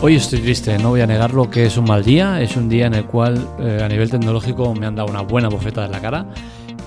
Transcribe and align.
Hoy 0.00 0.14
estoy 0.14 0.38
triste, 0.38 0.78
no 0.78 0.90
voy 0.90 1.00
a 1.00 1.08
negarlo 1.08 1.50
que 1.50 1.66
es 1.66 1.76
un 1.76 1.86
mal 1.86 2.04
día, 2.04 2.40
es 2.40 2.56
un 2.56 2.68
día 2.68 2.86
en 2.86 2.94
el 2.94 3.04
cual 3.06 3.48
eh, 3.58 3.80
a 3.82 3.88
nivel 3.88 4.08
tecnológico 4.08 4.72
me 4.72 4.86
han 4.86 4.94
dado 4.94 5.10
una 5.10 5.22
buena 5.22 5.48
bofeta 5.48 5.84
en 5.86 5.90
la 5.90 6.00
cara. 6.00 6.32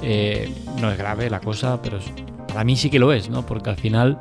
Eh, 0.01 0.49
no 0.79 0.89
es 0.89 0.97
grave 0.97 1.29
la 1.29 1.41
cosa, 1.41 1.81
pero 1.81 1.99
para 2.47 2.63
mí 2.63 2.77
sí 2.77 2.89
que 2.89 2.99
lo 2.99 3.11
es, 3.11 3.29
¿no? 3.29 3.45
Porque 3.45 3.69
al 3.69 3.75
final 3.75 4.17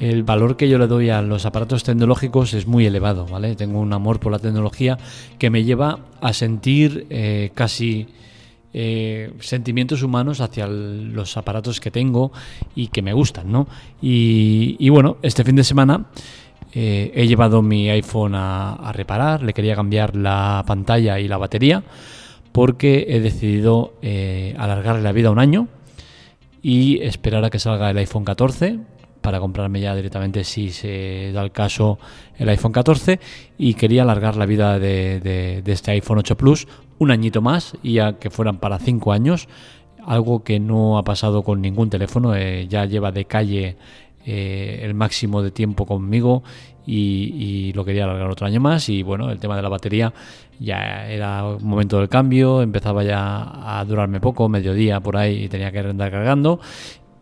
el 0.00 0.22
valor 0.22 0.56
que 0.56 0.66
yo 0.66 0.78
le 0.78 0.86
doy 0.86 1.10
a 1.10 1.20
los 1.20 1.44
aparatos 1.44 1.84
tecnológicos 1.84 2.54
es 2.54 2.66
muy 2.66 2.86
elevado, 2.86 3.26
¿vale? 3.26 3.54
Tengo 3.54 3.78
un 3.80 3.92
amor 3.92 4.18
por 4.18 4.32
la 4.32 4.38
tecnología 4.38 4.96
que 5.38 5.50
me 5.50 5.64
lleva 5.64 5.98
a 6.22 6.32
sentir 6.32 7.06
eh, 7.10 7.50
casi 7.54 8.08
eh, 8.74 9.34
sentimientos 9.40 10.02
humanos 10.02 10.40
hacia 10.40 10.66
los 10.66 11.36
aparatos 11.36 11.78
que 11.78 11.90
tengo 11.90 12.32
y 12.74 12.86
que 12.86 13.02
me 13.02 13.12
gustan, 13.12 13.52
¿no? 13.52 13.68
Y, 14.00 14.88
bueno, 14.88 15.18
este 15.20 15.44
fin 15.44 15.56
de 15.56 15.64
semana 15.64 16.06
eh, 16.72 17.12
he 17.14 17.26
llevado 17.26 17.62
mi 17.62 17.90
iPhone 17.90 18.34
a, 18.34 18.92
reparar, 18.92 19.42
le 19.42 19.52
quería 19.52 19.74
cambiar 19.74 20.16
la 20.16 20.64
pantalla 20.66 21.18
y 21.20 21.28
la 21.28 21.38
batería 21.38 21.82
porque 22.52 23.06
he 23.08 23.20
decidido 23.20 23.94
alargarle 24.58 25.00
la 25.02 25.12
vida 25.12 25.30
un 25.30 25.38
año 25.38 25.68
y 26.62 27.02
esperar 27.02 27.44
a 27.44 27.50
que 27.50 27.58
salga 27.58 27.90
el 27.90 27.96
iPhone 27.96 28.24
14 28.24 28.78
para 29.22 29.40
comprarme 29.40 29.80
ya 29.80 29.94
directamente 29.94 30.44
si 30.44 30.70
se 30.70 31.32
da 31.32 31.42
el 31.42 31.52
caso 31.52 31.98
el 32.36 32.48
iPhone 32.50 32.72
14 32.72 33.20
y 33.56 33.74
quería 33.74 34.02
alargar 34.02 34.36
la 34.36 34.44
vida 34.44 34.78
de, 34.78 35.62
este 35.64 35.92
iPhone 35.92 36.18
8 36.18 36.36
Plus 36.36 36.68
un 36.98 37.10
añito 37.10 37.40
más 37.40 37.74
y 37.82 37.94
ya 37.94 38.14
que 38.14 38.30
fueran 38.30 38.58
para 38.58 38.78
5 38.78 39.12
años 39.12 39.48
algo 40.04 40.42
que 40.42 40.60
no 40.60 40.98
ha 40.98 41.04
pasado 41.04 41.42
con 41.42 41.62
ningún 41.62 41.88
teléfono 41.88 42.34
eh, 42.34 42.66
ya 42.68 42.84
lleva 42.84 43.12
de 43.12 43.24
calle 43.24 43.76
eh, 44.24 44.80
el 44.82 44.94
máximo 44.94 45.42
de 45.42 45.50
tiempo 45.50 45.84
conmigo 45.84 46.42
y, 46.86 47.72
lo 47.74 47.84
quería 47.84 48.04
alargar 48.04 48.30
otro 48.30 48.46
año 48.46 48.60
más 48.60 48.88
y 48.88 49.02
bueno 49.02 49.30
el 49.30 49.38
tema 49.38 49.56
de 49.56 49.62
la 49.62 49.68
batería 49.68 50.12
ya 50.58 51.08
era 51.08 51.56
momento 51.60 51.98
del 51.98 52.08
cambio 52.08 52.62
empezaba 52.62 53.02
ya 53.02 53.78
a 53.78 53.84
durarme 53.84 54.20
poco 54.20 54.48
mediodía 54.48 55.00
por 55.00 55.16
ahí 55.16 55.44
y 55.44 55.48
tenía 55.48 55.72
que 55.72 55.78
andar 55.78 56.10
cargando 56.10 56.60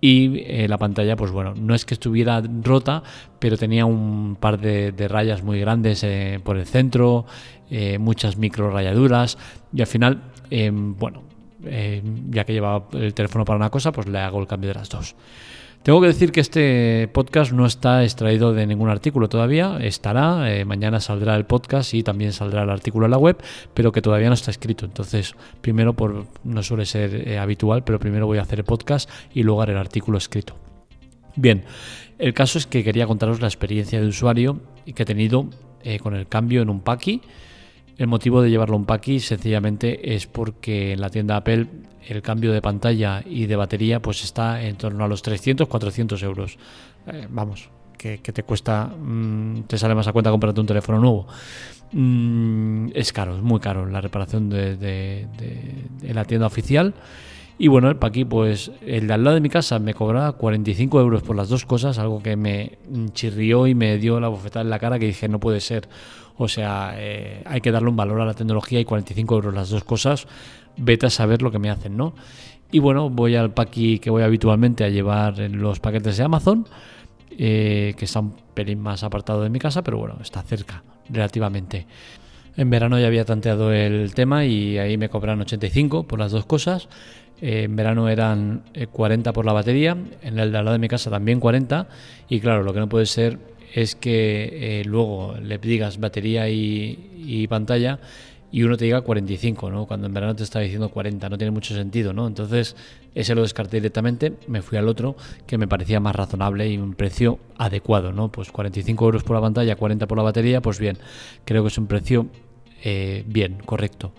y 0.02 0.44
eh, 0.46 0.66
la 0.66 0.78
pantalla, 0.78 1.14
pues 1.14 1.30
bueno, 1.30 1.52
no 1.54 1.74
es 1.74 1.84
que 1.84 1.92
estuviera 1.92 2.42
rota, 2.62 3.02
pero 3.38 3.58
tenía 3.58 3.84
un 3.84 4.34
par 4.40 4.58
de, 4.58 4.94
rayas 5.08 5.42
muy 5.42 5.60
grandes 5.60 6.02
eh, 6.04 6.40
por 6.42 6.56
el 6.56 6.64
centro, 6.64 7.26
muchas 7.98 8.38
micro 8.38 8.70
rayaduras 8.70 9.36
y 9.74 9.82
al 9.82 9.86
final, 9.86 10.22
em, 10.50 10.96
bueno, 10.96 11.22
ya 12.30 12.44
que 12.44 12.54
llevaba 12.54 12.86
el 12.94 13.12
teléfono 13.12 13.44
para 13.44 13.58
una 13.58 13.68
cosa, 13.68 13.92
pues 13.92 14.08
le 14.08 14.18
hago 14.18 14.40
el 14.40 14.46
cambio 14.46 14.68
de 14.68 14.74
las 14.74 14.88
dos. 14.88 15.14
Tengo 15.82 16.02
que 16.02 16.08
decir 16.08 16.30
que 16.30 16.40
este 16.40 17.08
podcast 17.08 17.52
no 17.52 17.64
está 17.64 18.04
extraído 18.04 18.52
de 18.52 18.66
ningún 18.66 18.90
artículo 18.90 19.30
todavía, 19.30 19.78
estará, 19.80 20.54
eh, 20.54 20.66
mañana 20.66 21.00
saldrá 21.00 21.36
el 21.36 21.46
podcast 21.46 21.94
y 21.94 22.02
también 22.02 22.34
saldrá 22.34 22.64
el 22.64 22.70
artículo 22.70 23.06
en 23.06 23.12
la 23.12 23.16
web, 23.16 23.38
pero 23.72 23.90
que 23.90 24.02
todavía 24.02 24.28
no 24.28 24.34
está 24.34 24.50
escrito. 24.50 24.84
Entonces, 24.84 25.34
primero, 25.62 25.94
por, 25.94 26.26
no 26.44 26.62
suele 26.62 26.84
ser 26.84 27.26
eh, 27.26 27.38
habitual, 27.38 27.82
pero 27.82 27.98
primero 27.98 28.26
voy 28.26 28.36
a 28.36 28.42
hacer 28.42 28.58
el 28.58 28.66
podcast 28.66 29.08
y 29.32 29.42
luego 29.42 29.62
haré 29.62 29.72
el 29.72 29.78
artículo 29.78 30.18
escrito. 30.18 30.54
Bien, 31.34 31.64
el 32.18 32.34
caso 32.34 32.58
es 32.58 32.66
que 32.66 32.84
quería 32.84 33.06
contaros 33.06 33.40
la 33.40 33.46
experiencia 33.46 34.02
de 34.02 34.06
usuario 34.06 34.60
que 34.94 35.02
he 35.02 35.06
tenido 35.06 35.48
eh, 35.82 35.98
con 35.98 36.14
el 36.14 36.28
cambio 36.28 36.60
en 36.60 36.68
un 36.68 36.82
Paki. 36.82 37.22
El 37.96 38.06
motivo 38.06 38.42
de 38.42 38.50
llevarlo 38.50 38.76
un 38.76 38.84
Paki 38.84 39.18
sencillamente 39.18 40.14
es 40.14 40.26
porque 40.26 40.92
en 40.92 41.00
la 41.00 41.08
tienda 41.08 41.36
Apple 41.36 41.68
el 42.06 42.22
cambio 42.22 42.52
de 42.52 42.62
pantalla 42.62 43.22
y 43.24 43.46
de 43.46 43.56
batería 43.56 44.00
pues 44.00 44.24
está 44.24 44.62
en 44.62 44.76
torno 44.76 45.04
a 45.04 45.08
los 45.08 45.24
300-400 45.24 46.22
euros. 46.22 46.58
Eh, 47.06 47.26
vamos, 47.30 47.68
que, 47.96 48.18
te 48.18 48.42
cuesta, 48.42 48.86
mm, 48.86 49.62
te 49.66 49.76
sale 49.76 49.94
más 49.94 50.06
a 50.08 50.12
cuenta 50.12 50.30
comprarte 50.30 50.60
un 50.60 50.66
teléfono 50.66 50.98
nuevo. 50.98 51.26
Mm, 51.92 52.88
es 52.94 53.12
caro, 53.12 53.36
es 53.36 53.42
muy 53.42 53.60
caro 53.60 53.86
la 53.86 54.00
reparación 54.00 54.48
de, 54.48 55.26
la 56.02 56.24
tienda 56.24 56.46
oficial. 56.46 56.94
Y 57.62 57.68
bueno, 57.68 57.90
el 57.90 57.96
Paki, 57.96 58.24
pues 58.24 58.72
el 58.86 59.06
de 59.06 59.12
al 59.12 59.22
lado 59.22 59.34
de 59.34 59.42
mi 59.42 59.50
casa 59.50 59.78
me 59.78 59.92
cobraba 59.92 60.32
45 60.32 60.98
euros 60.98 61.22
por 61.22 61.36
las 61.36 61.50
dos 61.50 61.66
cosas, 61.66 61.98
algo 61.98 62.22
que 62.22 62.34
me 62.34 62.78
chirrió 63.12 63.66
y 63.66 63.74
me 63.74 63.98
dio 63.98 64.18
la 64.18 64.28
bofetada 64.28 64.62
en 64.62 64.70
la 64.70 64.78
cara 64.78 64.98
que 64.98 65.04
dije, 65.04 65.28
no 65.28 65.40
puede 65.40 65.60
ser. 65.60 65.86
O 66.38 66.48
sea, 66.48 66.94
eh, 66.96 67.42
hay 67.44 67.60
que 67.60 67.70
darle 67.70 67.90
un 67.90 67.96
valor 67.96 68.18
a 68.22 68.24
la 68.24 68.32
tecnología 68.32 68.80
y 68.80 68.86
45 68.86 69.34
euros 69.34 69.52
las 69.54 69.68
dos 69.68 69.84
cosas, 69.84 70.26
vete 70.78 71.04
a 71.04 71.10
saber 71.10 71.42
lo 71.42 71.50
que 71.50 71.58
me 71.58 71.68
hacen, 71.68 71.98
¿no? 71.98 72.14
Y 72.72 72.78
bueno, 72.78 73.10
voy 73.10 73.36
al 73.36 73.52
Paki 73.52 73.98
que 73.98 74.08
voy 74.08 74.22
habitualmente 74.22 74.82
a 74.84 74.88
llevar 74.88 75.38
los 75.38 75.80
paquetes 75.80 76.16
de 76.16 76.24
Amazon, 76.24 76.66
eh, 77.32 77.92
que 77.98 78.06
está 78.06 78.20
un 78.20 78.36
pelín 78.54 78.80
más 78.80 79.02
apartado 79.02 79.42
de 79.42 79.50
mi 79.50 79.58
casa, 79.58 79.82
pero 79.82 79.98
bueno, 79.98 80.16
está 80.22 80.40
cerca 80.40 80.82
relativamente. 81.10 81.86
En 82.56 82.70
verano 82.70 82.98
ya 82.98 83.06
había 83.06 83.24
tanteado 83.24 83.72
el 83.72 84.12
tema 84.14 84.44
y 84.44 84.78
ahí 84.78 84.96
me 84.96 85.08
cobran 85.08 85.40
85 85.40 86.04
por 86.04 86.18
las 86.18 86.32
dos 86.32 86.46
cosas. 86.46 86.88
Eh, 87.40 87.62
en 87.64 87.76
verano 87.76 88.08
eran 88.08 88.62
40 88.92 89.32
por 89.32 89.46
la 89.46 89.52
batería, 89.52 89.96
en 90.22 90.38
el 90.38 90.52
de 90.52 90.58
al 90.58 90.64
lado 90.64 90.72
de 90.72 90.78
mi 90.78 90.88
casa 90.88 91.10
también 91.10 91.40
40. 91.40 91.88
Y 92.28 92.40
claro, 92.40 92.62
lo 92.62 92.72
que 92.72 92.80
no 92.80 92.88
puede 92.88 93.06
ser 93.06 93.38
es 93.74 93.94
que 93.94 94.80
eh, 94.80 94.84
luego 94.84 95.36
le 95.40 95.58
digas 95.58 95.98
batería 95.98 96.48
y, 96.48 97.46
pantalla 97.48 97.98
y 98.52 98.62
uno 98.62 98.76
te 98.76 98.84
diga 98.84 99.00
45, 99.00 99.70
¿no? 99.70 99.86
Cuando 99.86 100.06
en 100.06 100.14
verano 100.14 100.34
te 100.34 100.42
está 100.42 100.60
diciendo 100.60 100.88
40, 100.88 101.28
no 101.28 101.38
tiene 101.38 101.50
mucho 101.50 101.74
sentido, 101.74 102.12
¿no? 102.12 102.26
Entonces, 102.26 102.76
ese 103.14 103.34
lo 103.34 103.42
descarté 103.42 103.76
directamente, 103.76 104.34
me 104.48 104.62
fui 104.62 104.76
al 104.78 104.88
otro 104.88 105.16
que 105.46 105.58
me 105.58 105.68
parecía 105.68 106.00
más 106.00 106.16
razonable 106.16 106.68
y 106.68 106.78
un 106.78 106.94
precio 106.94 107.38
adecuado, 107.58 108.12
¿no? 108.12 108.30
Pues 108.30 108.50
45 108.50 109.04
euros 109.04 109.22
por 109.22 109.36
la 109.36 109.42
pantalla, 109.42 109.76
40 109.76 110.06
por 110.06 110.18
la 110.18 110.24
batería, 110.24 110.60
pues 110.60 110.78
bien, 110.78 110.98
creo 111.44 111.62
que 111.62 111.68
es 111.68 111.78
un 111.78 111.86
precio 111.86 112.26
eh, 112.82 113.24
bien, 113.26 113.58
correcto. 113.64 114.12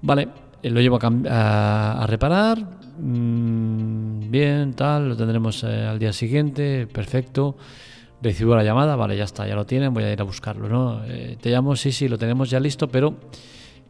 Vale, 0.00 0.28
eh, 0.62 0.70
lo 0.70 0.80
llevo 0.80 0.98
a, 1.02 2.06
reparar, 2.08 2.58
mm, 2.98 4.30
bien, 4.30 4.72
tal, 4.74 5.10
lo 5.10 5.16
tendremos 5.16 5.62
al 5.64 5.98
día 5.98 6.12
siguiente, 6.12 6.86
perfecto 6.86 7.56
recibo 8.22 8.54
la 8.54 8.62
llamada, 8.62 8.96
vale, 8.96 9.16
ya 9.16 9.24
está, 9.24 9.46
ya 9.46 9.54
lo 9.54 9.66
tienen, 9.66 9.92
voy 9.92 10.04
a 10.04 10.12
ir 10.12 10.20
a 10.20 10.24
buscarlo, 10.24 10.68
¿no? 10.68 11.04
Eh, 11.06 11.36
te 11.40 11.50
llamo, 11.50 11.74
sí, 11.76 11.90
sí, 11.90 12.08
lo 12.08 12.18
tenemos 12.18 12.50
ya 12.50 12.60
listo, 12.60 12.88
pero 12.88 13.14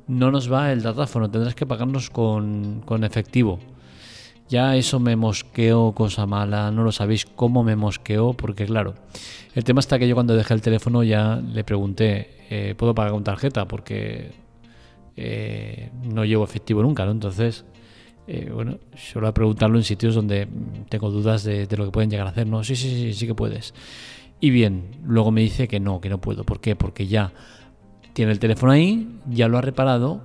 no 0.08 0.30
nos 0.30 0.50
va 0.50 0.72
el 0.72 0.82
datáfono, 0.82 1.30
tendrás 1.30 1.54
que 1.54 1.66
pagarnos 1.66 2.10
con, 2.10 2.82
efectivo. 3.02 3.60
Ya 4.48 4.76
eso 4.76 5.00
me 5.00 5.16
mosqueó, 5.16 5.92
cosa 5.92 6.26
mala, 6.26 6.70
no 6.70 6.82
lo 6.82 6.92
sabéis 6.92 7.26
cómo 7.26 7.62
me 7.62 7.76
mosqueó, 7.76 8.32
porque 8.32 8.66
claro, 8.66 8.94
el 9.54 9.64
tema 9.64 9.80
está 9.80 9.98
que 9.98 10.08
yo 10.08 10.14
cuando 10.14 10.34
dejé 10.34 10.54
el 10.54 10.62
teléfono 10.62 11.02
ya 11.02 11.36
le 11.36 11.64
pregunté, 11.64 12.38
eh, 12.50 12.74
¿puedo 12.76 12.94
pagar 12.94 13.12
con 13.12 13.24
tarjeta? 13.24 13.66
Porque 13.66 14.32
eh, 15.16 15.90
no 16.02 16.24
llevo 16.24 16.44
efectivo 16.44 16.82
nunca, 16.82 17.04
¿no? 17.04 17.12
Entonces, 17.12 17.64
bueno, 18.54 18.78
suelo 18.96 19.32
preguntarlo 19.34 19.76
en 19.76 19.84
sitios 19.84 20.14
donde 20.14 20.48
tengo 20.88 21.10
dudas 21.10 21.44
de, 21.44 21.66
de, 21.66 21.76
lo 21.76 21.84
que 21.84 21.90
pueden 21.90 22.08
llegar 22.08 22.26
a 22.26 22.30
hacer, 22.30 22.46
¿no? 22.46 22.64
Sí, 22.64 22.76
sí, 22.76 22.88
sí, 22.88 23.12
sí 23.12 23.26
que 23.26 23.34
puedes. 23.34 23.74
Y 24.42 24.50
bien, 24.50 24.82
luego 25.04 25.30
me 25.30 25.40
dice 25.40 25.68
que 25.68 25.78
no, 25.78 26.00
que 26.00 26.08
no 26.08 26.20
puedo. 26.20 26.42
¿Por 26.42 26.60
qué? 26.60 26.74
Porque 26.74 27.06
ya 27.06 27.32
tiene 28.12 28.32
el 28.32 28.40
teléfono 28.40 28.72
ahí, 28.72 29.08
ya 29.30 29.46
lo 29.46 29.56
ha 29.56 29.60
reparado 29.60 30.20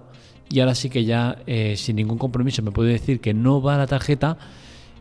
y 0.50 0.60
ahora 0.60 0.74
sí 0.74 0.90
que 0.90 1.06
ya 1.06 1.38
eh, 1.46 1.76
sin 1.78 1.98
ningún 1.98 2.18
compromiso 2.18 2.64
me 2.64 2.72
puede 2.72 2.94
decir 2.94 3.22
que 3.22 3.36
no 3.36 3.62
va 3.62 3.76
a 3.76 3.78
la 3.78 3.86
tarjeta 3.86 4.40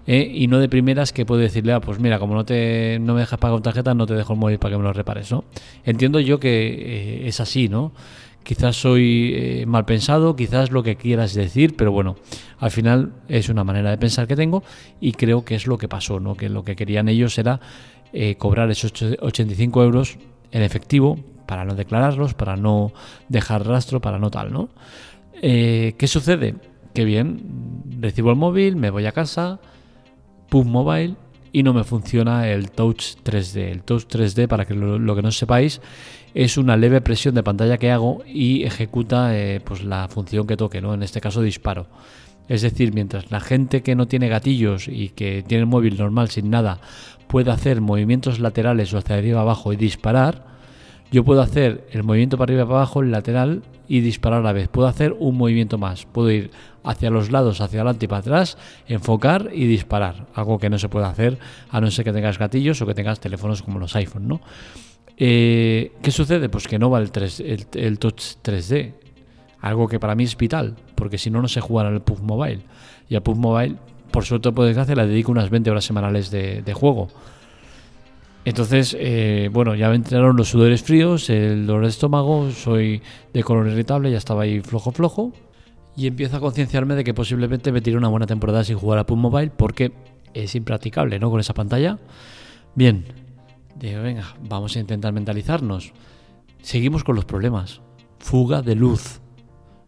eh, 0.07 0.31
y 0.35 0.49
no 0.49 0.59
de 0.59 0.69
primeras 0.69 1.15
que 1.15 1.25
puede 1.25 1.45
decirle, 1.45 1.73
ah, 1.73 1.81
pues 1.81 1.99
mira, 1.99 2.19
como 2.19 2.35
no, 2.35 2.45
te, 2.45 2.99
no 3.01 3.15
me 3.15 3.21
dejas 3.21 3.39
pagar 3.39 3.55
con 3.55 3.63
tarjeta, 3.63 3.95
no 3.95 4.05
te 4.05 4.13
dejo 4.13 4.35
el 4.35 4.39
móvil 4.39 4.59
para 4.59 4.75
que 4.75 4.79
me 4.79 4.85
lo 4.85 4.93
repares, 4.93 5.33
¿no? 5.33 5.45
Entiendo 5.87 6.21
yo 6.21 6.39
que 6.39 6.67
eh, 6.67 7.27
es 7.27 7.41
así, 7.41 7.71
¿no? 7.71 7.93
Quizás 8.43 8.77
soy 8.77 9.65
mal 9.67 9.87
pensado, 9.87 10.37
quizás 10.37 10.71
lo 10.71 10.85
que 10.85 10.95
quieras 10.95 11.35
decir, 11.35 11.75
pero 11.75 11.91
bueno, 11.91 12.17
al 12.61 12.71
final 12.71 13.15
es 13.29 13.49
una 13.49 13.65
manera 13.65 13.91
de 13.91 13.99
pensar 13.99 14.29
que 14.29 14.37
tengo 14.37 14.63
y 15.01 15.13
creo 15.13 15.45
que 15.45 15.55
es 15.55 15.67
lo 15.67 15.79
que 15.79 15.89
pasó, 15.89 16.21
¿no? 16.21 16.37
Que 16.37 16.49
lo 16.49 16.63
que 16.63 16.77
querían 16.77 17.09
ellos 17.09 17.39
era 17.39 17.61
eh, 18.13 18.37
cobrar 18.37 18.71
esos 18.71 18.93
85 19.21 19.83
euros 19.83 20.19
en 20.53 20.63
efectivo 20.63 21.19
para 21.47 21.65
no 21.65 21.75
declararlos, 21.75 22.35
para 22.35 22.57
no 22.57 22.93
dejar 23.29 23.67
rastro, 23.67 24.01
para 24.01 24.19
no 24.19 24.31
tal, 24.31 24.53
¿no? 24.53 24.69
Eh, 25.43 25.95
¿Qué 25.99 26.07
sucede? 26.07 26.57
Que 26.95 27.05
bien, 27.05 27.83
recibo 28.01 28.31
el 28.31 28.37
móvil, 28.37 28.77
me 28.77 28.91
voy 28.91 29.07
a 29.07 29.13
casa, 29.13 29.61
pum 30.49 30.69
mobile 30.69 31.15
y 31.53 31.63
no 31.63 31.73
me 31.73 31.85
funciona 31.85 32.49
el 32.49 32.71
Touch 32.71 33.17
3D. 33.25 33.71
El 33.71 33.83
Touch 33.83 34.05
3D, 34.07 34.49
para 34.49 34.67
que 34.67 34.75
lo, 34.75 35.17
que 35.17 35.23
no 35.23 35.31
sepáis, 35.31 35.81
es 36.35 36.59
una 36.59 36.77
leve 36.77 37.01
presión 37.01 37.35
de 37.35 37.43
pantalla 37.43 37.79
que 37.79 37.91
hago 37.91 38.23
y 38.27 38.65
ejecuta 38.65 39.37
eh, 39.37 39.61
pues 39.65 39.83
la 39.83 40.09
función 40.09 40.47
que 40.47 40.57
toque, 40.57 40.81
¿no? 40.81 40.95
En 40.95 41.03
este 41.03 41.21
caso 41.21 41.41
disparo. 41.43 41.87
Es 42.49 42.63
decir, 42.63 42.93
mientras 42.95 43.31
la 43.31 43.41
gente 43.41 43.83
que 43.83 43.95
no 43.95 44.07
tiene 44.07 44.29
gatillos 44.29 44.89
y 44.89 45.09
que 45.11 45.43
tiene 45.47 45.63
el 45.63 45.67
móvil 45.67 45.97
normal 45.99 46.31
sin 46.31 46.51
nada 46.51 46.79
puede 47.27 47.51
hacer 47.51 47.81
movimientos 47.81 48.39
laterales 48.39 48.95
o 48.95 48.99
hacia 48.99 49.17
arriba 49.17 49.41
abajo 49.41 49.73
y 49.73 49.77
disparar, 49.77 50.45
yo 51.11 51.25
puedo 51.25 51.41
hacer 51.41 51.87
el 51.93 52.03
movimiento 52.03 52.37
para 52.37 52.53
arriba 52.53 52.67
para 52.67 52.79
abajo, 52.79 53.01
el 53.01 53.11
lateral 53.11 53.63
y 53.89 54.01
disparar 54.01 54.41
a 54.41 54.43
la 54.43 54.53
vez. 54.53 54.69
Puedo 54.69 54.89
hacer 54.89 55.15
un 55.19 55.37
movimiento 55.37 55.79
más. 55.79 56.07
Puedo 56.07 56.31
ir 56.31 56.51
hacia 56.83 57.11
los 57.11 57.31
lados, 57.31 57.61
hacia 57.61 57.81
adelante 57.81 58.07
y 58.07 58.09
para 58.09 58.21
atrás, 58.21 58.59
enfocar 58.89 59.51
y 59.53 59.67
disparar. 59.67 60.27
Algo 60.35 60.59
que 60.59 60.71
no 60.71 60.79
se 60.79 60.89
puede 60.89 61.07
hacer 61.07 61.39
a 61.71 61.81
no 61.81 61.91
ser 61.91 62.05
que 62.05 62.13
tengas 62.13 62.39
gatillos 62.39 62.81
o 62.83 62.87
que 62.87 62.95
tengas 62.95 63.21
teléfonos 63.21 63.63
como 63.63 63.79
los 63.79 63.95
iPhone, 63.97 64.29
¿no? 64.29 64.41
Eh, 65.17 65.93
¿Qué 66.03 66.11
sucede? 66.11 66.49
Pues 66.49 66.69
que 66.69 66.79
no 66.79 66.91
va 66.91 66.99
el, 66.99 67.11
3, 67.11 67.41
el, 67.73 67.99
Touch 67.99 68.37
3D. 68.43 68.93
Algo 69.67 69.89
que 69.89 69.99
para 69.99 70.15
mí 70.15 70.23
es 70.23 70.37
vital, 70.37 70.77
porque 70.95 71.19
si 71.19 71.29
no, 71.29 71.43
no 71.43 71.49
sé 71.49 71.61
jugar 71.61 71.87
al 71.87 72.01
PUB 72.01 72.21
Mobile. 72.23 72.61
Y 73.09 73.17
al 73.17 73.23
PUB 73.25 73.37
Mobile, 73.37 73.75
por 74.13 74.25
suerte 74.25 74.53
por 74.53 74.65
desgracia, 74.65 74.95
le 74.95 75.09
dedico 75.09 75.33
unas 75.33 75.51
20 75.51 75.69
horas 75.73 75.85
semanales 75.85 76.31
de, 76.31 76.73
juego. 76.73 77.09
Entonces, 78.45 78.97
eh, 78.97 79.51
bueno, 79.53 79.75
ya 79.75 79.89
me 79.89 79.97
entraron 79.97 80.37
los 80.37 80.51
sudores 80.51 80.85
fríos, 80.85 81.29
el 81.31 81.67
dolor 81.67 81.83
de 81.83 81.89
estómago, 81.89 82.53
soy 82.53 83.03
de 83.35 83.43
color 83.43 83.67
irritable, 83.67 84.09
ya 84.13 84.19
estaba 84.19 84.43
ahí 84.43 84.61
flojo 84.61 84.93
flojo. 84.93 85.33
Y 85.97 86.07
empiezo 86.07 86.37
a 86.37 86.41
concienciarme 86.41 86.95
de 86.95 87.03
que 87.03 87.13
posiblemente 87.13 87.73
me 87.73 87.81
tire 87.81 87.97
una 87.97 88.07
buena 88.07 88.27
temporada 88.27 88.63
sin 88.63 88.79
jugar 88.79 89.01
a 89.01 89.07
PUB 89.07 89.17
Mobile 89.17 89.51
porque 89.51 89.91
es 90.33 90.55
impracticable, 90.55 91.19
¿no? 91.19 91.29
Con 91.29 91.41
esa 91.41 91.55
pantalla. 91.55 91.99
Bien, 92.77 93.05
digo, 93.75 94.01
venga, 94.01 94.37
vamos 94.49 94.77
a 94.77 94.79
intentar 94.79 95.13
mentalizarnos. 95.13 95.93
Seguimos 96.63 97.03
con 97.03 97.17
los 97.17 97.25
problemas. 97.25 97.81
Fuga 98.21 98.63
de 98.63 98.77
luz. 98.77 99.21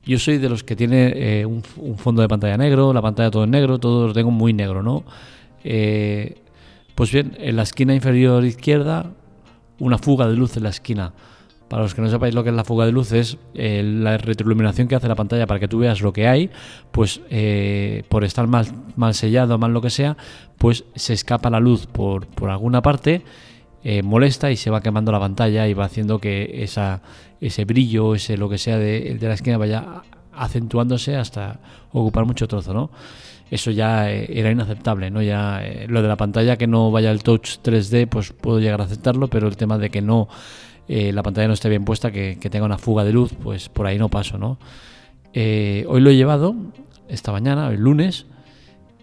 Yo 0.09 0.19
soy 0.19 0.39
de 0.39 0.49
los 0.49 0.65
que 0.65 0.75
tiene 0.75 1.13
eh, 1.15 1.45
un, 1.45 1.63
fondo 1.99 2.23
de 2.23 2.29
pantalla 2.29 2.57
negro, 2.57 2.95
la 2.95 3.03
pantalla 3.03 3.31
todo 3.31 3.45
en 3.45 3.51
negro, 3.51 3.79
todo 3.79 4.07
lo 4.07 4.15
tengo 4.15 4.31
muy 4.31 4.55
negro, 4.55 4.83
¿no? 4.83 5.05
Eh, 5.63 6.39
pues 6.95 7.13
bien, 7.13 7.37
en 7.39 7.57
la 7.57 7.63
esquina 7.65 7.95
inferior 7.95 8.43
izquierda, 8.43 9.11
una 9.79 9.99
fuga 9.99 10.27
de 10.27 10.35
luz 10.35 10.57
en 10.57 10.63
la 10.63 10.71
esquina. 10.71 11.13
Para 11.69 11.83
los 11.83 11.95
que 11.95 12.01
no 12.01 12.09
sepáis 12.09 12.35
lo 12.35 12.43
que 12.43 12.49
es 12.49 12.57
la 12.57 12.65
fuga 12.65 12.87
de 12.87 12.93
luz, 12.93 13.13
es 13.13 13.37
eh, 13.53 13.83
la 13.85 14.17
retroiluminación 14.17 14.89
que 14.89 14.95
hace 14.95 15.09
la 15.09 15.15
pantalla 15.15 15.47
para 15.47 15.61
que 15.61 15.69
tú 15.69 15.81
veas 15.81 16.01
lo 16.01 16.15
que 16.15 16.27
hay, 16.27 16.49
pues 16.91 17.21
por 18.09 18.25
estar 18.25 18.47
mal, 18.47 18.67
mal 18.97 19.13
sellado, 19.13 19.59
mal 19.59 19.75
lo 19.75 19.83
que 19.83 19.91
sea, 19.91 20.17
pues 20.57 20.87
se 20.95 21.13
escapa 21.13 21.51
la 21.51 21.61
luz 21.61 21.87
por, 21.87 22.27
por 22.29 22.49
alguna 22.49 22.81
parte, 22.81 23.25
eh, 23.85 24.03
molesta 24.03 24.51
y 24.51 24.57
se 24.57 24.71
va 24.71 24.81
quemando 24.81 25.13
la 25.13 25.21
pantalla 25.21 25.67
y 25.69 25.75
va 25.75 25.85
haciendo 25.85 26.19
que 26.19 26.63
ese 27.41 27.65
brillo, 27.65 28.15
ese 28.15 28.37
lo 28.37 28.49
que 28.49 28.59
sea 28.59 28.79
de, 28.79 29.17
de 29.19 29.29
la 29.29 29.35
esquina 29.35 29.59
vaya 29.59 30.03
acentuándose 30.33 31.17
hasta 31.17 31.61
ocupar 31.93 32.25
mucho 32.25 32.47
trozo, 32.49 32.73
¿no? 32.73 32.91
Eso 33.51 33.71
ya 33.71 34.11
era 34.11 34.51
inaceptable, 34.51 35.11
¿no? 35.11 35.23
Ya 35.23 35.63
lo 35.89 36.03
de 36.03 36.09
la 36.09 36.17
pantalla 36.17 36.59
que 36.59 36.67
no 36.67 36.91
vaya 36.91 37.11
el 37.11 37.23
touch 37.23 37.59
3D, 37.65 38.07
pues 38.07 38.33
puedo 38.33 38.61
llegar 38.61 38.81
a 38.83 38.85
aceptarlo, 38.85 39.29
pero 39.29 39.49
el 39.49 39.57
tema 39.57 39.79
de 39.79 39.89
que 39.89 40.03
no 40.03 40.29
eh, 40.89 41.13
la 41.13 41.23
pantalla 41.23 41.49
no 41.49 41.55
esté 41.55 41.69
bien 41.69 41.85
puesta, 41.85 42.11
que, 42.11 42.37
tenga 42.37 42.65
una 42.65 42.79
fuga 42.79 43.05
de 43.05 43.13
luz, 43.13 43.33
pues 43.43 43.69
por 43.69 43.87
ahí 43.87 43.99
no 43.99 44.09
paso, 44.09 44.39
¿no? 44.39 44.59
Eh, 45.35 45.85
hoy 45.87 46.01
lo 46.01 46.11
he 46.11 46.17
llevado, 46.17 46.57
esta 47.09 47.31
mañana, 47.31 47.69
el 47.69 47.81
lunes, 47.81 48.27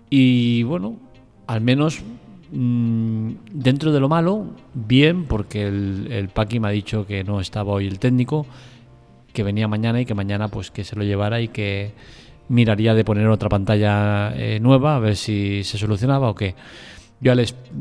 y 0.09 0.63
bueno, 0.63 0.97
al 1.45 1.61
menos 1.61 2.01
mm, 2.51 3.31
dentro 3.51 3.91
de 3.91 3.99
lo 3.99 4.09
malo, 4.09 4.45
bien, 4.73 5.25
porque 5.25 5.67
el, 5.67 6.07
el 6.11 6.29
Paki 6.29 6.59
me 6.59 6.67
ha 6.67 6.71
dicho 6.71 7.05
que 7.05 7.23
no 7.23 7.39
estaba 7.39 7.73
hoy 7.73 7.87
el 7.87 7.99
técnico, 7.99 8.45
que 9.33 9.43
venía 9.43 9.67
mañana 9.67 10.01
y 10.01 10.05
que 10.05 10.15
mañana 10.15 10.47
pues 10.47 10.71
que 10.71 10.83
se 10.83 10.95
lo 10.95 11.03
llevara 11.03 11.41
y 11.41 11.49
que 11.49 11.93
miraría 12.47 12.93
de 12.93 13.03
poner 13.03 13.27
otra 13.27 13.49
pantalla 13.49 14.33
eh, 14.35 14.59
nueva 14.59 14.95
a 14.95 14.99
ver 14.99 15.15
si 15.15 15.63
se 15.63 15.77
solucionaba 15.77 16.29
o 16.29 16.35
qué. 16.35 16.55
Yo 17.21 17.33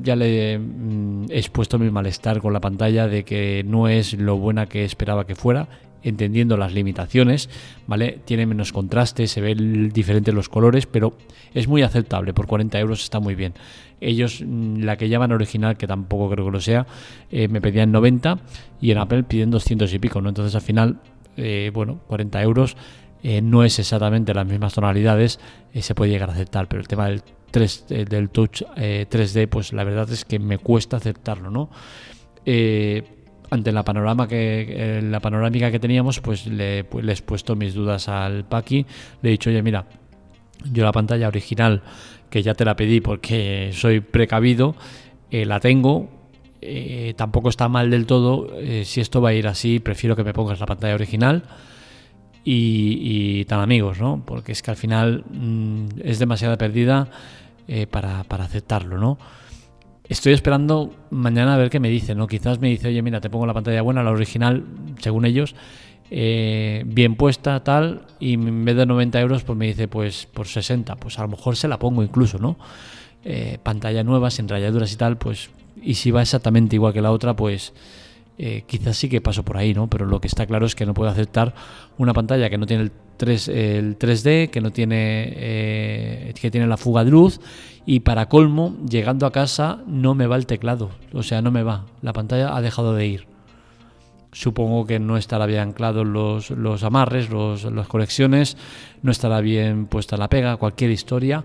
ya 0.03 0.17
le 0.17 0.59
mm, 0.59 1.27
he 1.31 1.39
expuesto 1.39 1.79
mi 1.79 1.91
malestar 1.91 2.41
con 2.41 2.53
la 2.53 2.61
pantalla 2.61 3.09
de 3.09 3.25
que 3.25 3.63
no 3.67 3.89
es 3.89 4.15
lo 4.15 4.37
buena 4.37 4.67
que 4.67 4.85
esperaba 4.85 5.27
que 5.27 5.35
fuera, 5.35 5.69
entendiendo 6.05 6.57
las 6.57 6.73
limitaciones, 6.73 7.51
¿vale? 7.87 8.21
Tiene 8.25 8.47
menos 8.47 8.73
contraste, 8.73 9.27
se 9.27 9.41
ven 9.41 9.89
diferentes 9.89 10.33
los 10.33 10.49
colores, 10.49 10.87
pero 10.87 11.17
es 11.53 11.67
muy 11.67 11.83
aceptable, 11.83 12.33
por 12.33 12.47
40 12.47 12.79
euros 12.79 13.03
está 13.03 13.19
muy 13.19 13.35
bien. 13.35 13.55
Ellos, 14.01 14.43
mm, 14.47 14.83
la 14.83 14.97
que 14.97 15.09
llaman 15.09 15.33
original, 15.33 15.77
que 15.77 15.87
tampoco 15.87 16.31
creo 16.31 16.45
que 16.47 16.53
lo 16.53 16.61
sea, 16.61 16.87
eh, 17.31 17.49
me 17.49 17.61
pedían 17.61 17.91
90 17.91 18.39
y 18.81 18.91
en 18.91 18.99
Apple 18.99 19.25
piden 19.25 19.51
200 19.51 19.93
y 19.93 19.99
pico, 19.99 20.21
¿no? 20.21 20.29
Entonces 20.29 20.55
al 20.55 20.63
final, 20.63 21.01
eh, 21.37 21.71
bueno, 21.75 22.01
40 22.07 22.41
euros 22.43 22.77
eh, 23.23 23.41
no 23.41 23.65
es 23.65 23.79
exactamente 23.79 24.35
las 24.35 24.47
mismas 24.47 24.75
tonalidades, 24.75 25.41
se 25.73 25.95
puede 25.95 26.11
llegar 26.11 26.29
a 26.29 26.35
aceptar, 26.35 26.69
pero 26.69 26.83
el 26.83 26.87
tema 26.87 27.09
del 27.09 27.23
3, 27.55 27.87
eh, 27.89 28.05
del 28.05 28.31
Touch 28.31 28.63
3D, 28.77 29.43
eh, 29.43 29.47
pues 29.47 29.73
la 29.73 29.85
verdad 29.85 30.11
es 30.11 30.25
que 30.25 30.41
me 30.41 30.59
cuesta 30.59 30.97
aceptarlo, 30.97 31.51
¿no? 31.51 31.71
Ante 33.55 33.73
la 33.73 33.85
panorama 33.85 34.29
que 34.29 35.01
la 35.03 35.21
panorámica 35.21 35.71
que 35.71 35.79
teníamos, 35.79 36.21
pues 36.21 36.47
le, 36.47 36.85
pues 36.85 37.05
le, 37.05 37.13
he 37.13 37.17
puesto 37.17 37.57
mis 37.57 37.75
dudas 37.75 38.09
al 38.09 38.45
Paki. 38.45 38.87
Le 39.23 39.29
he 39.29 39.33
dicho, 39.33 39.51
oye, 39.51 39.63
mira, 39.63 39.87
yo 40.73 40.85
la 40.85 40.93
pantalla 40.93 41.29
original, 41.29 41.83
que 42.31 42.43
ya 42.43 42.55
te 42.55 42.65
la 42.65 42.77
pedí 42.77 43.01
porque 43.01 43.71
soy 43.73 44.01
precavido, 44.01 44.75
la 45.31 45.61
tengo. 45.61 46.11
tampoco 47.17 47.49
está 47.49 47.69
mal 47.69 47.91
del 47.91 48.07
todo. 48.07 48.49
si 48.85 49.01
esto 49.01 49.21
va 49.21 49.31
a 49.31 49.35
ir 49.35 49.47
así, 49.47 49.81
prefiero 49.81 50.17
que 50.17 50.25
me 50.25 50.33
pongas 50.33 50.61
la 50.61 50.67
pantalla 50.67 50.95
original 50.95 51.45
y, 52.45 53.45
tan 53.47 53.61
amigos, 53.61 54.01
¿no? 54.01 54.23
Porque 54.25 54.53
es 54.53 54.63
que 54.63 54.71
al 54.71 54.77
final 54.77 55.25
mm, 55.31 56.01
es 56.05 56.19
demasiada 56.19 56.59
perdida 56.59 57.09
eh, 57.69 57.87
para, 57.87 58.21
aceptarlo, 58.21 58.99
¿no? 58.99 59.19
Estoy 60.15 60.33
esperando 60.33 60.95
mañana 61.11 61.55
a 61.55 61.57
ver 61.57 61.71
qué 61.71 61.81
me 61.81 61.89
dice, 61.89 62.15
¿no? 62.15 62.29
Quizás 62.29 62.61
me 62.61 62.69
dice, 62.69 62.87
oye, 62.87 63.03
mira, 63.03 63.21
te 63.21 63.29
pongo 63.29 63.47
la 63.47 63.53
pantalla 63.53 63.83
buena, 63.83 64.01
la 64.05 64.13
original, 64.13 64.65
según 65.01 65.25
ellos, 65.25 65.57
eh, 66.09 66.85
bien 66.87 67.17
puesta, 67.17 67.65
tal, 67.65 68.03
y 68.21 68.35
en 68.35 68.65
vez 68.65 68.77
de 68.77 68.87
90 68.87 69.21
euros, 69.21 69.43
pues 69.43 69.59
me 69.59 69.67
dice, 69.67 69.89
pues 69.89 70.27
por 70.33 70.47
60, 70.47 70.95
pues 70.95 71.19
a 71.19 71.23
lo 71.23 71.29
mejor 71.31 71.57
se 71.57 71.67
la 71.67 71.81
pongo 71.81 72.05
incluso, 72.05 72.39
¿no? 72.39 72.57
Eh, 73.25 73.59
pantalla 73.61 74.05
nueva, 74.05 74.31
sin 74.31 74.49
rayaduras 74.49 74.93
y 74.93 74.97
tal, 74.97 75.19
pues, 75.19 75.51
y 75.83 75.95
si 75.95 76.13
va 76.13 76.23
exactamente 76.23 76.77
igual 76.77 76.93
que 76.93 77.03
la 77.03 77.11
otra, 77.11 77.35
pues 77.35 77.73
eh, 78.37 78.65
quizás 78.67 78.97
sí 78.97 79.09
que 79.09 79.21
paso 79.21 79.45
por 79.45 79.57
ahí, 79.57 79.75
¿no? 79.75 79.89
Pero 79.89 80.07
lo 80.07 80.21
que 80.21 80.27
está 80.27 80.47
claro 80.47 80.67
es 80.67 80.75
que 80.75 80.87
no 80.87 80.95
puedo 80.95 81.11
aceptar 81.11 81.55
una 81.99 82.13
pantalla 82.13 82.51
que 82.51 82.59
no 82.59 82.67
tiene 82.67 82.85
el, 82.85 82.93
3, 83.17 83.49
el 83.49 83.99
3D, 83.99 84.51
que 84.51 84.61
no 84.61 84.73
tiene, 84.73 85.33
eh, 85.37 86.35
que 86.41 86.51
tiene 86.51 86.67
la 86.67 86.77
fuga 86.77 87.05
de 87.05 87.11
luz 87.11 87.41
y 87.87 88.01
para 88.01 88.29
colmo, 88.29 88.77
llegando 88.89 89.27
a 89.27 89.33
casa 89.33 89.83
no 89.87 90.15
me 90.15 90.27
va 90.27 90.37
el 90.37 90.47
teclado, 90.47 90.91
o 91.13 91.23
sea, 91.23 91.43
no 91.43 91.51
me 91.51 91.63
va. 91.63 91.85
La 92.03 92.13
pantalla 92.13 92.57
ha 92.57 92.61
dejado 92.61 92.95
de 92.95 93.07
ir. 93.07 93.27
Supongo 94.33 94.85
que 94.85 94.99
no 94.99 95.17
estará 95.17 95.47
bien 95.47 95.61
anclados 95.61 96.05
los, 96.05 96.51
los 96.51 96.83
amarres, 96.83 97.31
los, 97.31 97.63
las 97.65 97.87
conexiones, 97.87 98.57
no 99.03 99.13
estará 99.13 99.41
bien 99.41 99.87
puesta 99.87 100.17
la 100.17 100.29
pega, 100.29 100.57
cualquier 100.57 100.91
historia 100.91 101.45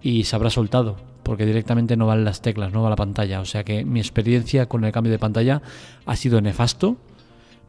y 0.00 0.22
se 0.24 0.36
habrá 0.36 0.48
soltado 0.50 1.09
porque 1.22 1.46
directamente 1.46 1.96
no 1.96 2.06
van 2.06 2.24
las 2.24 2.42
teclas, 2.42 2.72
no 2.72 2.82
va 2.82 2.90
la 2.90 2.96
pantalla. 2.96 3.40
O 3.40 3.44
sea 3.44 3.64
que 3.64 3.84
mi 3.84 4.00
experiencia 4.00 4.66
con 4.66 4.84
el 4.84 4.92
cambio 4.92 5.12
de 5.12 5.18
pantalla 5.18 5.62
ha 6.06 6.16
sido 6.16 6.40
nefasto. 6.40 6.96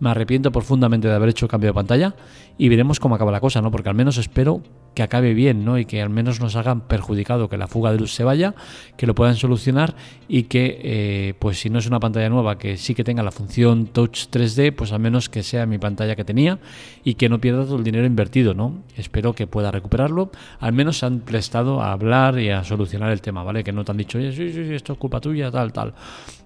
Me 0.02 0.10
arrepiento 0.10 0.52
profundamente 0.52 1.08
de 1.08 1.14
haber 1.14 1.30
hecho 1.30 1.48
cambio 1.48 1.70
de 1.70 1.74
pantalla 1.76 2.16
y 2.58 2.70
veremos 2.70 3.00
cómo 3.00 3.16
acaba 3.16 3.32
la 3.32 3.40
cosa, 3.40 3.62
¿no? 3.62 3.72
Porque 3.72 3.88
al 3.88 3.96
menos 3.96 4.18
espero 4.18 4.62
que 4.96 5.04
acabe 5.04 5.34
bien, 5.34 5.64
¿no? 5.64 5.78
Y 5.78 5.86
que 5.86 6.02
al 6.02 6.10
menos 6.10 6.42
nos 6.42 6.56
hagan 6.56 6.82
perjudicado, 6.82 7.50
que 7.50 7.58
la 7.58 7.68
fuga 7.68 7.92
de 7.92 8.00
luz 8.00 8.12
se 8.12 8.24
vaya, 8.24 8.56
que 8.98 9.08
lo 9.08 9.16
puedan 9.16 9.36
solucionar 9.36 9.96
y 10.28 10.44
que, 10.44 10.80
eh, 10.84 11.34
pues 11.40 11.60
si 11.60 11.70
no 11.70 11.80
es 11.80 11.86
una 11.86 12.00
pantalla 12.00 12.30
nueva, 12.30 12.58
que 12.58 12.78
sí 12.78 12.96
que 12.96 13.04
tenga 13.04 13.24
la 13.24 13.32
función 13.32 13.86
Touch 13.86 14.28
3D, 14.30 14.74
pues 14.76 14.92
al 14.92 15.00
menos 15.00 15.30
que 15.30 15.44
sea 15.44 15.66
mi 15.66 15.78
pantalla 15.78 16.16
que 16.16 16.26
tenía 16.26 16.60
y 17.04 17.14
que 17.14 17.30
no 17.30 17.40
pierda 17.40 17.64
todo 17.64 17.78
el 17.78 17.84
dinero 17.84 18.06
invertido, 18.06 18.54
¿no? 18.54 18.84
Espero 18.98 19.34
que 19.34 19.48
pueda 19.48 19.72
recuperarlo. 19.72 20.32
Al 20.60 20.74
menos 20.74 20.98
se 20.98 21.06
han 21.06 21.20
prestado 21.20 21.82
a 21.82 21.94
hablar 21.94 22.40
y 22.40 22.50
a 22.50 22.64
solucionar 22.64 23.12
el 23.12 23.22
tema, 23.22 23.44
¿vale? 23.44 23.64
Que 23.64 23.72
no 23.72 23.86
te 23.86 23.92
han 23.92 23.98
dicho, 23.98 24.20
sí, 24.20 24.32
sí, 24.32 24.52
sí, 24.52 24.74
esto 24.74 24.94
es 24.94 25.00
culpa 25.00 25.22
tuya, 25.22 25.52
tal, 25.52 25.72
tal. 25.72 25.94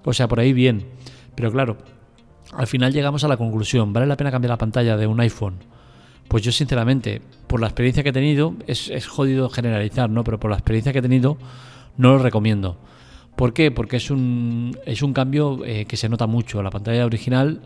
O 0.04 0.14
sea, 0.14 0.28
por 0.28 0.40
ahí 0.40 0.54
bien. 0.54 0.86
Pero 1.36 1.52
claro, 1.52 1.78
al 2.54 2.68
final 2.68 2.94
llegamos 2.94 3.24
a 3.24 3.28
la 3.28 3.38
conclusión, 3.38 3.94
¿vale 3.94 4.06
la 4.06 4.18
pena 4.18 4.32
cambiar 4.32 4.52
la 4.52 4.58
pantalla 4.58 4.98
de 4.98 5.08
un 5.08 5.20
iPhone? 5.20 5.56
Pues 6.28 6.44
yo 6.44 6.52
sinceramente, 6.52 7.22
por 7.48 7.60
la 7.60 7.68
experiencia 7.68 8.04
que 8.04 8.10
he 8.10 8.14
tenido, 8.14 8.56
es, 8.68 9.08
jodido 9.08 9.50
generalizar, 9.50 10.10
¿no? 10.10 10.24
Pero 10.24 10.40
por 10.40 10.50
la 10.50 10.58
experiencia 10.58 10.92
que 10.92 11.00
he 11.00 11.02
tenido, 11.02 11.38
no 11.98 12.14
lo 12.14 12.20
recomiendo. 12.20 12.78
¿Por 13.36 13.54
qué? 13.54 13.70
Porque 13.70 13.98
es 13.98 14.10
un, 14.10 14.78
es 14.86 15.02
un 15.02 15.14
cambio 15.14 15.64
eh, 15.66 15.86
que 15.86 15.98
se 15.98 16.10
nota 16.10 16.26
mucho. 16.26 16.64
La 16.64 16.72
pantalla 16.72 17.06
original 17.06 17.62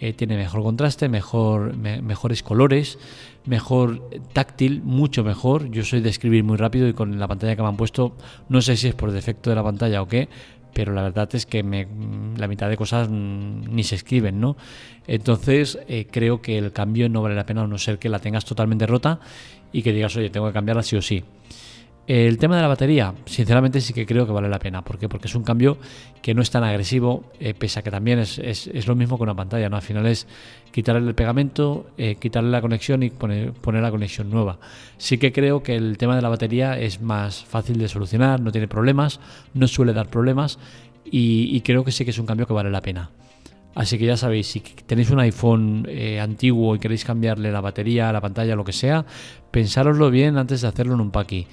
eh, 0.00 0.12
tiene 0.12 0.36
mejor 0.36 0.62
contraste, 0.62 1.08
mejor, 1.08 1.76
mejores 1.76 2.42
colores, 2.42 2.98
mejor 3.46 4.10
táctil, 4.32 4.82
mucho 4.82 5.22
mejor. 5.22 5.70
Yo 5.70 5.84
soy 5.84 6.00
de 6.00 6.10
escribir 6.10 6.42
muy 6.44 6.56
rápido 6.56 6.88
y 6.88 6.92
con 6.92 7.18
la 7.18 7.28
pantalla 7.28 7.54
que 7.54 7.62
me 7.62 7.68
han 7.68 7.76
puesto, 7.76 8.16
no 8.48 8.60
sé 8.60 8.76
si 8.76 8.88
es 8.88 8.94
por 8.94 9.12
defecto 9.12 9.50
de 9.50 9.56
la 9.56 9.62
pantalla 9.62 10.02
o 10.02 10.08
qué, 10.08 10.28
pero 10.72 10.92
la 10.92 11.02
verdad 11.02 11.28
es 11.34 11.46
que 11.46 11.62
me, 11.62 11.86
la 12.36 12.48
mitad 12.48 12.68
de 12.68 12.76
cosas 12.76 13.08
ni 13.08 13.84
se 13.84 13.94
escriben, 13.94 14.40
¿no? 14.40 14.56
Entonces 15.06 15.78
eh, 15.88 16.06
creo 16.10 16.42
que 16.42 16.58
el 16.58 16.72
cambio 16.72 17.08
no 17.08 17.22
vale 17.22 17.34
la 17.34 17.46
pena 17.46 17.62
a 17.62 17.66
no 17.66 17.78
ser 17.78 17.98
que 17.98 18.08
la 18.08 18.18
tengas 18.18 18.44
totalmente 18.44 18.86
rota 18.86 19.20
y 19.72 19.82
que 19.82 19.92
digas, 19.92 20.16
oye, 20.16 20.30
tengo 20.30 20.46
que 20.46 20.52
cambiarla 20.52 20.82
sí 20.82 20.96
o 20.96 21.02
sí. 21.02 21.24
El 22.06 22.36
tema 22.36 22.56
de 22.56 22.62
la 22.62 22.68
batería, 22.68 23.14
sinceramente 23.26 23.80
sí 23.80 23.92
que 23.92 24.04
creo 24.04 24.26
que 24.26 24.32
vale 24.32 24.48
la 24.48 24.58
pena. 24.58 24.82
¿Por 24.82 24.98
qué? 24.98 25.08
Porque 25.08 25.28
es 25.28 25.34
un 25.36 25.44
cambio 25.44 25.78
que 26.20 26.34
no 26.34 26.42
es 26.42 26.50
tan 26.50 26.64
agresivo, 26.64 27.24
eh, 27.38 27.54
pese 27.54 27.78
a 27.78 27.82
que 27.82 27.92
también 27.92 28.18
es, 28.18 28.38
es, 28.38 28.86
lo 28.88 28.96
mismo 28.96 29.16
que 29.16 29.22
una 29.22 29.36
pantalla. 29.36 29.68
¿no? 29.68 29.76
Al 29.76 29.82
final 29.82 30.06
es 30.06 30.26
quitarle 30.72 31.06
el 31.06 31.14
pegamento, 31.14 31.86
eh, 31.96 32.16
quitarle 32.16 32.50
la 32.50 32.60
conexión 32.60 33.04
y 33.04 33.10
poner, 33.10 33.52
poner 33.52 33.82
la 33.82 33.92
conexión 33.92 34.30
nueva. 34.30 34.58
Sí 34.98 35.16
que 35.18 35.32
creo 35.32 35.62
que 35.62 35.76
el 35.76 35.96
tema 35.96 36.16
de 36.16 36.22
la 36.22 36.28
batería 36.28 36.76
es 36.76 37.00
más 37.00 37.44
fácil 37.44 37.78
de 37.78 37.86
solucionar, 37.86 38.40
no 38.40 38.50
tiene 38.50 38.66
problemas, 38.66 39.20
no 39.54 39.68
suele 39.68 39.92
dar 39.92 40.08
problemas 40.08 40.58
y, 41.04 41.60
creo 41.60 41.84
que 41.84 41.92
sí 41.92 42.04
que 42.04 42.10
es 42.10 42.18
un 42.18 42.26
cambio 42.26 42.46
que 42.46 42.52
vale 42.52 42.70
la 42.70 42.80
pena. 42.80 43.10
Así 43.74 43.96
que 43.96 44.04
ya 44.06 44.16
sabéis, 44.16 44.48
si 44.48 44.60
tenéis 44.60 45.10
un 45.10 45.20
iPhone 45.20 45.86
eh, 45.88 46.20
antiguo 46.20 46.74
y 46.74 46.78
queréis 46.78 47.04
cambiarle 47.04 47.50
la 47.50 47.60
batería, 47.60 48.12
la 48.12 48.20
pantalla, 48.20 48.54
lo 48.54 48.64
que 48.64 48.72
sea, 48.72 49.04
pensároslo 49.50 50.10
bien 50.10 50.36
antes 50.36 50.60
de 50.60 50.68
hacerlo 50.68 50.94
en 50.94 51.00
un 51.00 51.10
paqui. 51.10 51.46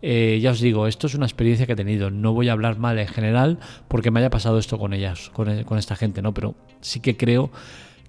Eh, 0.00 0.38
ya 0.40 0.52
os 0.52 0.60
digo, 0.60 0.86
esto 0.86 1.06
es 1.06 1.14
una 1.14 1.26
experiencia 1.26 1.66
que 1.66 1.72
he 1.72 1.76
tenido. 1.76 2.10
No 2.10 2.32
voy 2.32 2.48
a 2.48 2.52
hablar 2.52 2.78
mal 2.78 2.98
en 2.98 3.08
general 3.08 3.58
porque 3.88 4.10
me 4.10 4.20
haya 4.20 4.30
pasado 4.30 4.58
esto 4.58 4.78
con 4.78 4.92
ellas, 4.92 5.30
con, 5.30 5.64
con 5.64 5.78
esta 5.78 5.96
gente, 5.96 6.22
¿no? 6.22 6.32
Pero 6.34 6.54
sí 6.80 7.00
que 7.00 7.16
creo 7.16 7.50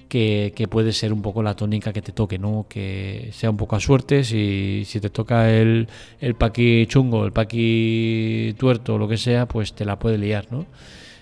que, 0.10 0.67
puede 0.69 0.91
ser 0.91 1.13
un 1.13 1.22
poco 1.22 1.43
la 1.43 1.55
tónica 1.55 1.93
que 1.93 2.01
te 2.01 2.12
toque, 2.12 2.39
¿no? 2.39 2.65
Que 2.67 3.29
sea 3.31 3.50
un 3.50 3.58
poco 3.58 3.75
a 3.75 3.79
suerte, 3.79 4.24
si, 4.24 4.84
si 4.86 5.00
te 5.00 5.10
toca 5.10 5.51
el, 5.51 5.88
el 6.19 6.36
paqui 6.36 6.88
chungo, 6.88 7.25
el 7.25 7.31
paqui 7.31 8.55
tuerto 8.58 8.98
lo 8.98 9.08
que 9.08 9.17
sea, 9.17 9.48
pues 9.48 9.74
te 9.74 9.86
la 9.86 10.00
puede 10.00 10.17
liar, 10.17 10.48
¿no? 10.51 10.65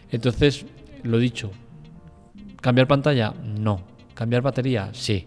Entonces, 0.09 0.65
lo 1.03 1.19
dicho, 1.19 1.51
¿cambiar 2.62 2.88
pantalla? 2.88 3.33
No. 3.43 3.81
¿Cambiar 4.13 4.41
batería? 4.41 4.89
Sí. 4.93 5.25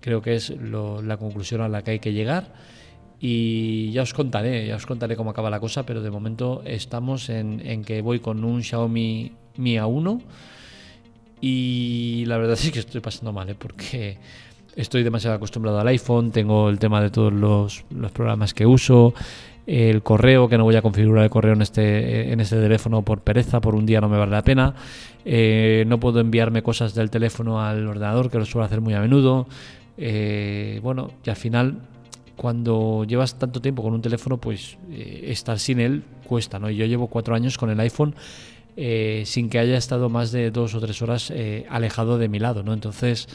Creo 0.00 0.22
que 0.22 0.36
es 0.36 0.50
la 0.50 1.16
conclusión 1.16 1.60
a 1.60 1.68
la 1.68 1.82
que 1.82 1.90
hay 1.90 1.98
que 1.98 2.12
llegar. 2.12 2.54
Y 3.20 3.90
ya 3.92 4.02
os 4.02 4.12
contaré, 4.12 4.66
ya 4.66 4.76
os 4.76 4.84
contaré 4.84 5.16
cómo 5.16 5.30
acaba 5.30 5.48
la 5.48 5.60
cosa, 5.60 5.86
pero 5.86 6.02
de 6.02 6.10
momento 6.10 6.62
estamos 6.66 7.30
en, 7.30 7.62
en 7.64 7.82
que 7.82 8.02
voy 8.02 8.20
con 8.20 8.44
un 8.44 8.62
Xiaomi 8.62 9.32
Mi 9.56 9.76
A1 9.76 10.20
y 11.40 12.24
la 12.26 12.38
verdad 12.38 12.54
es 12.60 12.70
que 12.70 12.78
estoy 12.78 13.00
pasando 13.00 13.32
mal, 13.32 13.48
¿eh? 13.48 13.56
porque 13.58 14.18
estoy 14.74 15.02
demasiado 15.02 15.36
acostumbrado 15.36 15.78
al 15.78 15.88
iPhone, 15.88 16.30
tengo 16.30 16.68
el 16.68 16.78
tema 16.78 17.00
de 17.00 17.10
todos 17.10 17.32
los, 17.32 17.84
programas 18.12 18.54
que 18.54 18.66
uso, 18.66 19.14
el 19.66 20.02
correo, 20.02 20.48
que 20.48 20.58
no 20.58 20.64
voy 20.64 20.76
a 20.76 20.82
configurar 20.82 21.24
el 21.24 21.30
correo 21.30 21.54
en 21.54 21.62
este, 21.62 22.32
en 22.32 22.40
este 22.40 22.56
teléfono 22.56 23.02
por 23.02 23.20
pereza, 23.20 23.60
por 23.60 23.74
un 23.74 23.86
día 23.86 24.00
no 24.00 24.08
me 24.08 24.16
vale 24.16 24.32
la 24.32 24.42
pena. 24.42 24.74
Eh, 25.24 25.84
no 25.88 25.98
puedo 25.98 26.20
enviarme 26.20 26.62
cosas 26.62 26.94
del 26.94 27.10
teléfono 27.10 27.60
al 27.60 27.86
ordenador, 27.86 28.30
que 28.30 28.38
lo 28.38 28.44
suelo 28.44 28.64
hacer 28.64 28.80
muy 28.80 28.94
a 28.94 29.00
menudo. 29.00 29.48
Eh, 29.98 30.78
bueno, 30.84 31.10
y 31.24 31.30
al 31.30 31.36
final, 31.36 31.80
cuando 32.36 33.04
llevas 33.04 33.38
tanto 33.38 33.60
tiempo 33.60 33.82
con 33.82 33.94
un 33.94 34.02
teléfono, 34.02 34.38
pues 34.38 34.78
estar 34.90 35.58
sin 35.58 35.80
él 35.80 36.04
cuesta, 36.26 36.58
¿no? 36.58 36.70
Y 36.70 36.76
yo 36.76 36.84
llevo 36.86 37.06
cuatro 37.08 37.34
años 37.34 37.56
con 37.56 37.70
el 37.70 37.80
iPhone 37.80 38.14
eh, 38.78 39.22
sin 39.24 39.48
que 39.48 39.58
haya 39.58 39.78
estado 39.78 40.10
más 40.10 40.32
de 40.32 40.50
dos 40.50 40.74
o 40.74 40.80
tres 40.80 41.00
horas 41.00 41.30
eh, 41.30 41.64
alejado 41.70 42.18
de 42.18 42.28
mi 42.28 42.38
lado, 42.38 42.62
¿no? 42.62 42.74
Entonces, 42.74 43.26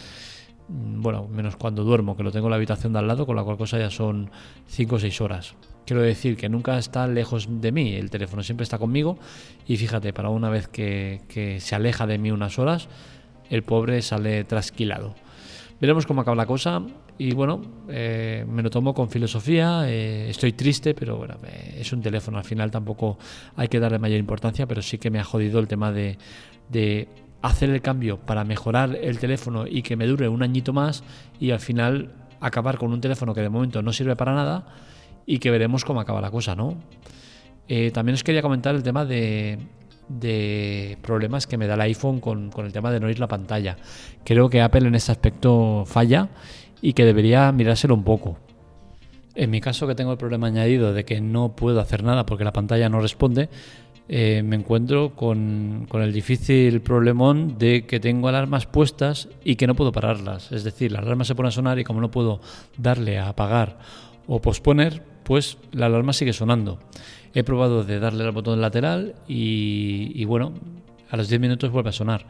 mm, 0.67 1.01
bueno, 1.01 1.27
menos 1.27 1.55
cuando 1.55 1.83
duermo, 1.83 2.15
que 2.15 2.21
lo 2.21 2.31
tengo 2.31 2.45
en 2.45 2.51
la 2.51 2.57
habitación 2.57 2.93
de 2.93 2.99
al 2.99 3.07
lado, 3.07 3.25
con 3.25 3.35
la 3.35 3.43
cual 3.43 3.57
cosa 3.57 3.79
ya 3.79 3.89
son 3.89 4.29
cinco 4.67 4.97
o 4.97 4.99
seis 4.99 5.19
horas. 5.19 5.55
Quiero 5.87 6.03
decir 6.03 6.37
que 6.37 6.47
nunca 6.47 6.77
está 6.77 7.07
lejos 7.07 7.47
de 7.49 7.71
mí, 7.71 7.95
el 7.95 8.11
teléfono 8.11 8.43
siempre 8.43 8.63
está 8.63 8.77
conmigo 8.77 9.17
y 9.67 9.77
fíjate, 9.77 10.13
para 10.13 10.29
una 10.29 10.51
vez 10.51 10.67
que 10.67 11.57
se 11.59 11.75
aleja 11.75 12.05
de 12.05 12.19
mí 12.19 12.29
unas 12.29 12.59
horas, 12.59 12.87
el 13.49 13.63
pobre 13.63 14.03
sale 14.03 14.43
trasquilado. 14.43 15.15
Veremos 15.81 16.05
cómo 16.05 16.21
acaba 16.21 16.35
la 16.35 16.45
cosa 16.45 16.79
y 17.17 17.33
bueno, 17.33 17.59
eh, 17.89 18.45
me 18.47 18.61
lo 18.61 18.69
tomo 18.69 18.93
con 18.93 19.09
filosofía, 19.09 19.89
eh, 19.89 20.29
estoy 20.29 20.53
triste, 20.53 20.93
pero 20.93 21.17
bueno, 21.17 21.37
es 21.75 21.91
un 21.91 22.03
teléfono, 22.03 22.37
al 22.37 22.43
final 22.43 22.69
tampoco 22.69 23.17
hay 23.55 23.67
que 23.67 23.79
darle 23.79 23.97
mayor 23.97 24.19
importancia, 24.19 24.67
pero 24.67 24.83
sí 24.83 24.99
que 24.99 25.09
me 25.09 25.19
ha 25.19 25.23
jodido 25.23 25.59
el 25.59 25.67
tema 25.67 25.91
de, 25.91 26.19
de 26.69 27.07
hacer 27.41 27.71
el 27.71 27.81
cambio 27.81 28.19
para 28.19 28.43
mejorar 28.43 28.95
el 29.01 29.17
teléfono 29.17 29.65
y 29.65 29.81
que 29.81 29.95
me 29.95 30.05
dure 30.05 30.29
un 30.29 30.43
añito 30.43 30.71
más 30.71 31.03
y 31.39 31.49
al 31.49 31.59
final 31.59 32.13
acabar 32.39 32.77
con 32.77 32.93
un 32.93 33.01
teléfono 33.01 33.33
que 33.33 33.41
de 33.41 33.49
momento 33.49 33.81
no 33.81 33.91
sirve 33.91 34.15
para 34.15 34.35
nada 34.35 34.67
y 35.25 35.39
que 35.39 35.49
veremos 35.49 35.83
cómo 35.83 35.99
acaba 35.99 36.21
la 36.21 36.29
cosa, 36.29 36.55
¿no? 36.55 36.75
Eh, 37.67 37.89
también 37.89 38.13
os 38.13 38.23
quería 38.23 38.43
comentar 38.43 38.75
el 38.75 38.83
tema 38.83 39.03
de, 39.03 39.57
de 40.19 40.97
problemas 41.01 41.47
que 41.47 41.57
me 41.57 41.67
da 41.67 41.75
el 41.75 41.81
iPhone 41.81 42.19
con, 42.19 42.51
el 42.57 42.71
tema 42.71 42.91
de 42.91 42.99
no 42.99 43.09
ir 43.09 43.19
la 43.19 43.27
pantalla. 43.27 43.77
Creo 44.23 44.49
que 44.49 44.61
Apple 44.61 44.87
en 44.87 44.95
este 44.95 45.11
aspecto 45.11 45.83
falla 45.85 46.29
y 46.81 46.93
que 46.93 47.05
debería 47.05 47.51
mirárselo 47.51 47.93
un 47.93 48.03
poco. 48.03 48.37
En 49.35 49.49
mi 49.49 49.61
caso, 49.61 49.87
que 49.87 49.95
tengo 49.95 50.11
el 50.11 50.17
problema 50.17 50.47
añadido 50.47 50.93
de 50.93 51.05
que 51.05 51.21
no 51.21 51.55
puedo 51.55 51.79
hacer 51.79 52.03
nada 52.03 52.25
porque 52.25 52.43
la 52.43 52.51
pantalla 52.51 52.89
no 52.89 52.99
responde, 52.99 53.49
eh, 54.09 54.43
me 54.43 54.57
encuentro 54.57 55.15
con, 55.15 55.85
con, 55.87 56.01
el 56.01 56.11
difícil 56.11 56.81
problemón 56.81 57.57
de 57.57 57.85
que 57.85 58.01
tengo 58.01 58.27
alarmas 58.27 58.65
puestas 58.65 59.29
y 59.43 59.55
que 59.55 59.67
no 59.67 59.75
puedo 59.75 59.93
pararlas. 59.93 60.51
Es 60.51 60.65
decir, 60.65 60.91
la 60.91 60.99
alarma 60.99 61.23
se 61.23 61.33
pone 61.33 61.47
a 61.47 61.51
sonar 61.51 61.79
y 61.79 61.85
como 61.85 62.01
no 62.01 62.11
puedo 62.11 62.41
darle 62.77 63.19
a 63.19 63.29
apagar 63.29 63.79
o 64.27 64.41
posponer, 64.41 65.01
pues 65.23 65.57
la 65.71 65.85
alarma 65.85 66.11
sigue 66.11 66.33
sonando. 66.33 66.79
He 67.33 67.43
probado 67.43 67.83
de 67.83 67.99
darle 67.99 68.23
al 68.23 68.31
botón 68.31 68.59
lateral 68.61 69.15
y, 69.27 70.23
bueno, 70.25 70.53
a 71.09 71.17
los 71.17 71.29
10 71.29 71.41
minutos 71.41 71.71
vuelve 71.71 71.89
a 71.89 71.93
sonar. 71.93 72.25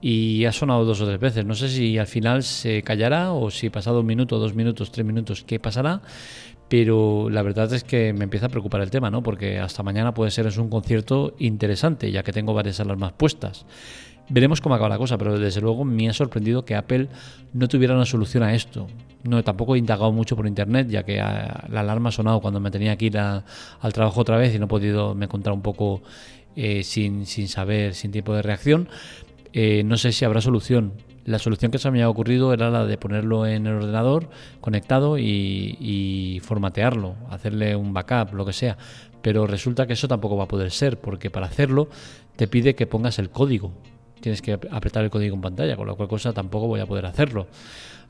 Y 0.00 0.44
ha 0.46 0.52
sonado 0.52 0.84
dos 0.84 1.00
o 1.00 1.06
tres 1.06 1.20
veces. 1.20 1.46
No 1.46 1.54
sé 1.54 1.68
si 1.68 1.96
al 1.96 2.08
final 2.08 2.42
se 2.42 2.82
callará 2.82 3.32
o 3.32 3.50
si 3.50 3.70
pasado 3.70 4.00
un 4.00 4.06
minuto, 4.06 4.38
dos 4.40 4.54
minutos, 4.54 4.90
tres 4.90 5.06
minutos, 5.06 5.44
qué 5.44 5.60
pasará. 5.60 6.02
Pero 6.68 7.28
la 7.30 7.42
verdad 7.42 7.72
es 7.72 7.84
que 7.84 8.12
me 8.12 8.24
empieza 8.24 8.46
a 8.46 8.48
preocupar 8.48 8.80
el 8.80 8.90
tema, 8.90 9.10
¿no? 9.10 9.22
Porque 9.22 9.58
hasta 9.60 9.82
mañana 9.82 10.14
puede 10.14 10.30
ser 10.30 10.48
un 10.58 10.70
concierto 10.70 11.34
interesante, 11.38 12.10
ya 12.10 12.22
que 12.22 12.32
tengo 12.32 12.54
varias 12.54 12.80
alarmas 12.80 13.12
puestas. 13.12 13.66
Veremos 14.32 14.62
cómo 14.62 14.74
acaba 14.74 14.88
la 14.88 14.96
cosa, 14.96 15.18
pero 15.18 15.38
desde 15.38 15.60
luego 15.60 15.84
me 15.84 16.08
ha 16.08 16.14
sorprendido 16.14 16.64
que 16.64 16.74
Apple 16.74 17.08
no 17.52 17.68
tuviera 17.68 17.94
una 17.94 18.06
solución 18.06 18.42
a 18.42 18.54
esto. 18.54 18.86
No, 19.24 19.44
tampoco 19.44 19.74
he 19.74 19.78
indagado 19.78 20.10
mucho 20.10 20.36
por 20.36 20.46
internet, 20.46 20.88
ya 20.88 21.02
que 21.02 21.20
ah, 21.20 21.66
la 21.68 21.80
alarma 21.80 22.08
ha 22.08 22.12
sonado 22.12 22.40
cuando 22.40 22.58
me 22.58 22.70
tenía 22.70 22.96
que 22.96 23.04
ir 23.04 23.18
al 23.18 23.92
trabajo 23.92 24.22
otra 24.22 24.38
vez 24.38 24.54
y 24.54 24.58
no 24.58 24.64
he 24.64 24.68
podido 24.68 25.14
me 25.14 25.26
encontrar 25.26 25.54
un 25.54 25.60
poco 25.60 26.00
eh, 26.56 26.82
sin, 26.82 27.26
sin, 27.26 27.46
saber, 27.46 27.92
sin 27.92 28.10
tiempo 28.10 28.34
de 28.34 28.40
reacción. 28.40 28.88
Eh, 29.52 29.82
no 29.84 29.98
sé 29.98 30.12
si 30.12 30.24
habrá 30.24 30.40
solución. 30.40 30.94
La 31.26 31.38
solución 31.38 31.70
que 31.70 31.76
se 31.76 31.90
me 31.90 32.02
ha 32.02 32.08
ocurrido 32.08 32.54
era 32.54 32.70
la 32.70 32.86
de 32.86 32.96
ponerlo 32.96 33.46
en 33.46 33.66
el 33.66 33.74
ordenador 33.74 34.30
conectado 34.62 35.18
y 35.18 36.40
formatearlo, 36.42 37.16
hacerle 37.28 37.76
un 37.76 37.92
backup, 37.92 38.32
lo 38.32 38.46
que 38.46 38.54
sea. 38.54 38.78
Pero 39.20 39.46
resulta 39.46 39.86
que 39.86 39.92
eso 39.92 40.08
tampoco 40.08 40.38
va 40.38 40.44
a 40.44 40.48
poder 40.48 40.70
ser, 40.70 40.98
porque 40.98 41.28
para 41.28 41.48
hacerlo 41.48 41.90
te 42.36 42.48
pide 42.48 42.74
que 42.74 42.86
pongas 42.86 43.18
el 43.18 43.28
código 43.28 43.72
tienes 44.22 44.40
que 44.40 44.52
apretar 44.70 45.04
el 45.04 45.10
código 45.10 45.34
en 45.34 45.42
pantalla, 45.42 45.76
con 45.76 45.86
lo 45.86 45.96
cual 45.96 46.08
cosa 46.08 46.32
tampoco 46.32 46.66
voy 46.68 46.80
a 46.80 46.86
poder 46.86 47.04
hacerlo. 47.04 47.46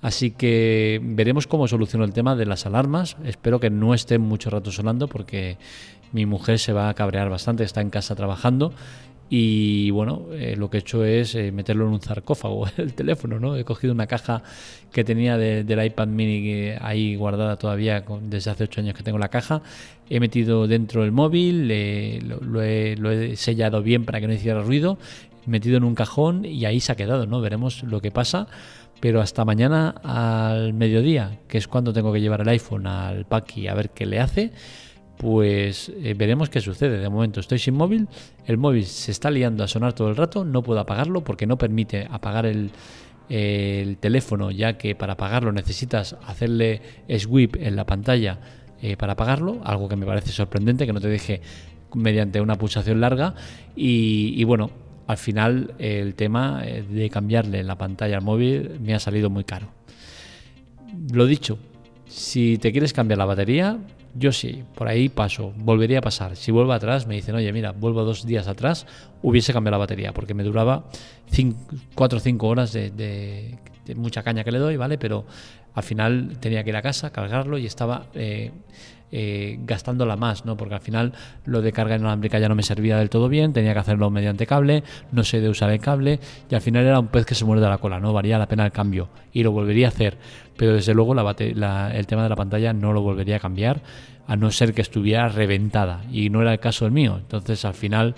Así 0.00 0.33
que 0.33 1.00
veremos 1.02 1.47
cómo 1.47 1.66
soluciono 1.66 2.04
el 2.04 2.12
tema 2.12 2.37
de 2.37 2.47
las 2.47 2.66
alarmas. 2.66 3.16
Espero 3.25 3.59
que 3.59 3.71
no 3.71 3.95
estén 3.95 4.21
mucho 4.21 4.50
rato 4.50 4.71
sonando 4.71 5.09
porque 5.09 5.59
mi 6.12 6.26
mujer 6.26 6.59
se 6.59 6.73
va 6.73 6.88
a 6.88 6.95
cabrear 6.95 7.31
bastante, 7.31 7.64
está 7.64 7.81
en 7.81 7.90
casa 7.90 8.14
trabajando 8.14 8.73
y 9.35 9.90
bueno, 9.92 10.26
eh, 10.33 10.57
lo 10.59 10.69
que 10.69 10.76
he 10.76 10.81
hecho 10.81 11.07
es 11.07 11.35
eh, 11.35 11.52
meterlo 11.52 11.87
en 11.87 11.95
un 11.95 12.02
sarcófago, 12.02 12.66
el 12.76 12.92
teléfono, 12.92 13.40
¿no? 13.40 13.57
He 13.57 13.64
cogido 13.64 13.95
una 13.95 14.07
caja 14.07 14.42
que 14.92 15.04
tenía 15.04 15.38
del 15.38 15.87
iPad 15.87 16.09
mini 16.09 16.73
ahí 16.78 17.16
guardada 17.16 17.57
todavía 17.57 18.04
desde 18.21 18.50
hace 18.50 18.64
ocho 18.64 18.83
años 18.83 18.95
que 18.95 19.02
tengo 19.02 19.16
la 19.16 19.28
caja. 19.28 19.62
He 20.11 20.21
metido 20.21 20.69
dentro 20.69 21.02
el 21.02 21.12
móvil, 21.12 21.71
he, 21.71 22.21
lo, 22.21 22.61
he, 22.62 23.35
sellado 23.37 23.83
bien 23.83 24.04
para 24.04 24.21
que 24.21 24.26
no 24.26 24.35
hiciera 24.35 24.61
ruido 24.61 24.99
metido 25.46 25.76
en 25.76 25.84
un 25.84 25.94
cajón 25.94 26.44
y 26.44 26.64
ahí 26.64 26.80
se 26.80 26.92
ha 26.92 26.96
quedado, 26.96 27.26
¿no? 27.26 27.40
Veremos 27.40 27.82
lo 27.82 28.00
que 28.00 28.11
pasa, 28.11 28.46
pero 29.00 29.20
hasta 29.20 29.44
mañana 29.44 29.94
al 30.04 30.75
mediodía, 30.75 31.40
que 31.49 31.58
es 31.58 31.66
cuando 31.66 31.92
tengo 31.92 32.12
que 32.12 32.20
llevar 32.20 32.42
el 32.42 32.49
iPhone 32.49 32.87
al 32.87 33.26
Paki 33.26 33.66
a 33.66 33.75
ver 33.75 33.90
qué 33.90 34.06
le 34.06 34.20
hace, 34.20 34.52
pues 35.16 35.90
eh, 36.02 36.14
veremos 36.14 36.50
qué 36.50 36.61
sucede. 36.61 36.99
De 36.99 37.08
momento 37.08 37.40
estoy 37.40 37.58
sin 37.58 37.75
móvil, 37.75 38.08
el 38.46 38.58
móvil 38.58 38.87
se 38.87 39.11
está 39.11 39.30
liando 39.30 39.64
a 39.64 39.68
sonar 39.68 39.92
todo 39.92 40.08
el 40.08 40.16
rato, 40.16 40.44
no 40.44 40.62
puedo 40.62 40.80
apagarlo 40.80 41.25
porque 41.25 41.46
no 41.46 41.58
permite 41.58 42.06
apagar 42.11 42.46
el, 42.46 42.70
teléfono, 44.00 44.50
ya 44.50 44.76
que 44.76 44.94
para 44.94 45.14
apagarlo 45.14 45.52
necesitas 45.52 46.16
hacerle 46.26 46.82
sweep 47.08 47.56
en 47.56 47.76
la 47.76 47.87
pantalla 47.87 48.38
eh, 48.82 48.96
para 48.99 49.14
apagarlo, 49.14 49.62
algo 49.64 49.88
que 49.88 49.96
me 49.96 50.04
parece 50.04 50.32
sorprendente, 50.32 50.84
que 50.87 50.92
no 50.92 51.00
te 51.00 51.08
deje 51.08 51.40
mediante 51.94 52.42
una 52.42 52.56
pulsación 52.56 53.00
larga. 53.00 53.34
y 53.75 54.44
bueno, 54.44 54.70
al 55.12 55.19
final 55.19 55.75
el 55.78 56.14
tema 56.14 56.62
eh, 56.64 56.83
de 56.83 57.09
cambiarle 57.11 57.62
la 57.62 57.76
pantalla 57.76 58.16
al 58.16 58.23
móvil 58.23 58.81
me 58.81 58.95
ha 58.95 58.99
salido 58.99 59.31
muy 59.31 59.45
caro. 59.45 59.69
Lo 61.12 61.26
dicho, 61.26 61.59
si 62.07 62.59
te 62.59 62.73
quieres 62.73 62.92
cambiar 62.92 63.19
la 63.19 63.25
batería, 63.25 63.78
yo 64.14 64.33
sí, 64.33 64.64
por 64.75 64.88
ahí 64.88 65.09
paso, 65.09 65.52
volvería 65.57 65.99
a 65.99 66.02
pasar. 66.02 66.37
Si 66.37 66.50
vuelvo 66.50 66.73
atrás, 66.73 67.07
me 67.07 67.14
dicen, 67.14 67.35
oye, 67.35 67.50
mira, 67.52 67.73
vuelvo 67.73 68.04
dos 68.04 68.26
días 68.26 68.47
atrás, 68.49 68.87
hubiese 69.23 69.52
cambiado 69.52 69.73
la 69.73 69.78
batería, 69.78 70.12
porque 70.12 70.35
me 70.35 70.42
duraba 70.42 70.85
4 71.95 72.16
o 72.19 72.21
5 72.21 72.47
horas 72.47 72.73
de, 72.73 73.59
mucha 73.96 74.22
caña 74.22 74.44
que 74.44 74.52
le 74.52 74.58
doy, 74.58 74.76
¿vale? 74.76 74.98
Pero 74.98 75.24
al 75.74 75.82
final 75.82 76.36
tenía 76.40 76.62
que 76.64 76.70
ir 76.70 76.76
a 76.76 76.82
casa, 76.82 77.10
cargarlo 77.10 77.58
y 77.58 77.66
estaba 77.66 78.06
eh, 78.14 78.52
eh, 79.10 79.58
gastándola 79.64 80.16
más, 80.16 80.44
¿no? 80.44 80.56
Porque 80.56 80.74
al 80.74 80.80
final 80.80 81.12
lo 81.44 81.62
de 81.62 81.72
carga 81.72 81.96
inalámbrica 81.96 82.38
ya 82.38 82.48
no 82.48 82.54
me 82.54 82.62
servía 82.62 82.96
del 82.96 83.10
todo 83.10 83.28
bien, 83.28 83.52
tenía 83.52 83.72
que 83.72 83.78
hacerlo 83.78 84.10
mediante 84.10 84.46
cable, 84.46 84.84
no 85.10 85.24
sé 85.24 85.40
de 85.40 85.48
usar 85.48 85.70
el 85.70 85.80
cable 85.80 86.20
y 86.50 86.54
al 86.54 86.60
final 86.60 86.86
era 86.86 86.98
un 86.98 87.08
pez 87.08 87.26
que 87.26 87.34
se 87.34 87.44
muerde 87.44 87.68
la 87.68 87.78
cola, 87.78 88.00
¿no? 88.00 88.12
Valía 88.12 88.38
la 88.38 88.46
pena 88.46 88.64
el 88.64 88.72
cambio 88.72 89.08
y 89.32 89.42
lo 89.42 89.52
volvería 89.52 89.86
a 89.86 89.88
hacer, 89.90 90.18
pero 90.56 90.74
desde 90.74 90.94
luego 90.94 91.14
el 91.14 92.06
tema 92.06 92.22
de 92.22 92.28
la 92.28 92.36
pantalla 92.36 92.72
no 92.72 92.92
lo 92.92 93.02
volvería 93.02 93.36
a 93.36 93.40
cambiar 93.40 93.82
a 94.26 94.36
no 94.36 94.50
ser 94.50 94.72
que 94.72 94.82
estuviera 94.82 95.28
reventada 95.28 96.04
y 96.10 96.30
no 96.30 96.40
era 96.40 96.52
el 96.52 96.60
caso 96.60 96.84
del 96.84 96.92
mío. 96.92 97.16
Entonces 97.18 97.64
al 97.64 97.74
final 97.74 98.14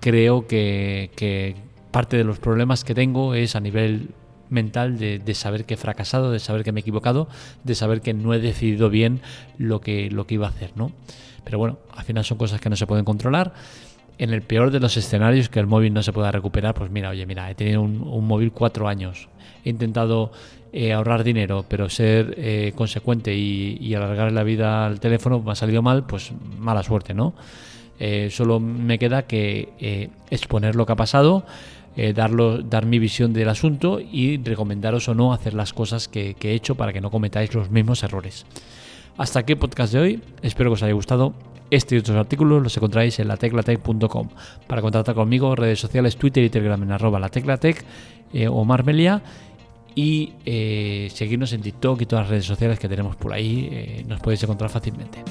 creo 0.00 0.46
que 0.46 1.56
parte 1.90 2.16
de 2.16 2.24
los 2.24 2.38
problemas 2.38 2.84
que 2.84 2.94
tengo 2.94 3.34
es 3.34 3.56
a 3.56 3.60
nivel 3.60 4.10
mental 4.50 4.98
de, 4.98 5.34
saber 5.34 5.64
que 5.64 5.74
he 5.74 5.76
fracasado, 5.76 6.30
de 6.30 6.38
saber 6.38 6.64
que 6.64 6.72
me 6.72 6.80
he 6.80 6.82
equivocado, 6.82 7.28
de 7.64 7.74
saber 7.74 8.00
que 8.00 8.14
no 8.14 8.34
he 8.34 8.38
decidido 8.38 8.90
bien 8.90 9.20
lo 9.58 9.80
que, 9.80 10.10
lo 10.10 10.26
que 10.26 10.34
iba 10.34 10.46
a 10.46 10.50
hacer, 10.50 10.70
¿no? 10.76 10.92
Pero 11.44 11.58
bueno, 11.58 11.78
al 11.94 12.04
final 12.04 12.24
son 12.24 12.38
cosas 12.38 12.60
que 12.60 12.68
no 12.68 12.76
se 12.76 12.86
pueden 12.86 13.04
controlar. 13.04 13.54
En 14.18 14.32
el 14.32 14.42
peor 14.42 14.70
de 14.70 14.80
los 14.80 14.96
escenarios, 14.96 15.48
que 15.48 15.60
el 15.60 15.66
móvil 15.66 15.92
no 15.92 16.02
se 16.02 16.12
pueda 16.12 16.32
recuperar, 16.32 16.74
pues 16.74 16.90
mira, 16.90 17.10
oye, 17.10 17.24
mira, 17.26 17.50
he 17.50 17.54
tenido 17.54 17.82
un, 17.82 18.26
móvil 18.26 18.50
cuatro 18.50 18.88
años, 18.88 19.28
he 19.64 19.70
intentado 19.70 20.32
eh, 20.72 20.92
ahorrar 20.92 21.22
dinero, 21.22 21.64
pero 21.68 21.88
ser 21.88 22.34
eh, 22.38 22.72
consecuente 22.74 23.34
y, 23.34 23.94
alargar 23.94 24.32
la 24.32 24.42
vida 24.42 24.86
al 24.86 24.98
teléfono 25.00 25.40
me 25.40 25.52
ha 25.52 25.54
salido 25.54 25.82
mal, 25.82 26.04
pues 26.04 26.32
mala 26.58 26.82
suerte, 26.82 27.14
¿no? 27.14 27.34
Eh, 28.00 28.28
solo 28.30 28.58
me 28.58 28.98
queda 28.98 29.22
que 29.22 30.10
exponer 30.30 30.74
lo 30.74 30.84
que 30.84 30.92
ha 30.92 30.96
pasado, 30.96 31.46
eh, 31.96 32.12
dar 32.12 32.84
mi 32.84 32.98
visión 32.98 33.32
del 33.32 33.48
asunto 33.48 34.00
y 34.00 34.36
recomendaros 34.36 35.08
o 35.08 35.14
no 35.14 35.32
hacer 35.32 35.54
las 35.54 35.72
cosas 35.72 36.08
que, 36.08 36.36
he 36.38 36.52
hecho 36.52 36.74
para 36.74 36.92
que 36.92 37.00
no 37.00 37.10
cometáis 37.10 37.54
los 37.54 37.70
mismos 37.70 38.02
errores. 38.02 38.44
Hasta 39.16 39.40
aquí 39.40 39.54
el 39.54 39.58
podcast 39.58 39.94
de 39.94 39.98
hoy, 39.98 40.20
espero 40.42 40.70
que 40.70 40.74
os 40.74 40.82
haya 40.82 40.92
gustado. 40.92 41.32
Este 41.70 41.96
y 41.96 41.98
otros 41.98 42.16
artículos 42.16 42.62
los 42.62 42.76
encontráis 42.76 43.18
en 43.18 43.28
lateclatec.com. 43.28 44.28
Para 44.66 44.82
contactar 44.82 45.14
conmigo, 45.14 45.56
redes 45.56 45.80
sociales, 45.80 46.16
Twitter 46.16 46.44
y 46.44 46.50
Telegram 46.50 46.80
en 46.82 46.92
arroba 46.92 47.18
lateclatec 47.18 47.82
eh, 48.34 48.46
o 48.46 48.62
Marmelia 48.64 49.22
y 49.94 50.34
eh, 50.44 51.08
seguirnos 51.14 51.54
en 51.54 51.62
TikTok 51.62 52.02
y 52.02 52.06
todas 52.06 52.24
las 52.24 52.30
redes 52.30 52.44
sociales 52.44 52.78
que 52.78 52.88
tenemos 52.90 53.16
por 53.16 53.32
ahí, 53.32 54.04
nos 54.06 54.20
podéis 54.20 54.42
encontrar 54.42 54.68
fácilmente. 54.68 55.24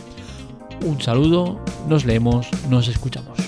Un 0.83 0.99
saludo, 0.99 1.59
nos 1.87 2.05
leemos, 2.05 2.49
nos 2.69 2.87
escuchamos. 2.87 3.44